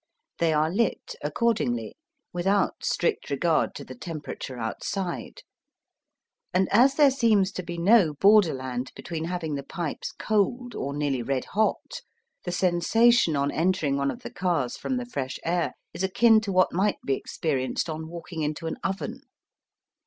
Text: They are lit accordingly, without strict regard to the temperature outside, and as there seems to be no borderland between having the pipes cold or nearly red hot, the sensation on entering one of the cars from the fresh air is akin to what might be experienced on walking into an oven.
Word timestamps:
They 0.39 0.51
are 0.51 0.71
lit 0.71 1.15
accordingly, 1.21 1.95
without 2.33 2.83
strict 2.83 3.29
regard 3.29 3.75
to 3.75 3.83
the 3.85 3.93
temperature 3.93 4.57
outside, 4.57 5.41
and 6.55 6.67
as 6.71 6.95
there 6.95 7.11
seems 7.11 7.51
to 7.51 7.61
be 7.61 7.77
no 7.77 8.15
borderland 8.15 8.91
between 8.95 9.25
having 9.25 9.53
the 9.53 9.61
pipes 9.61 10.11
cold 10.17 10.73
or 10.73 10.95
nearly 10.97 11.21
red 11.21 11.45
hot, 11.45 12.01
the 12.45 12.51
sensation 12.51 13.35
on 13.35 13.51
entering 13.51 13.95
one 13.95 14.09
of 14.09 14.23
the 14.23 14.31
cars 14.33 14.75
from 14.75 14.97
the 14.97 15.05
fresh 15.05 15.37
air 15.45 15.73
is 15.93 16.01
akin 16.01 16.41
to 16.41 16.51
what 16.51 16.73
might 16.73 16.97
be 17.05 17.13
experienced 17.13 17.87
on 17.87 18.07
walking 18.07 18.41
into 18.41 18.65
an 18.65 18.77
oven. 18.83 19.21